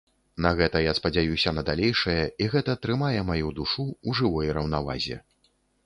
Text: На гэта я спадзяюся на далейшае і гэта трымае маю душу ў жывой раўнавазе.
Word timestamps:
На 0.45 0.51
гэта 0.59 0.79
я 0.83 0.93
спадзяюся 0.99 1.53
на 1.59 1.65
далейшае 1.69 2.17
і 2.45 2.49
гэта 2.55 2.77
трымае 2.87 3.15
маю 3.31 3.47
душу 3.61 3.89
ў 4.07 4.23
жывой 4.23 4.47
раўнавазе. 4.61 5.25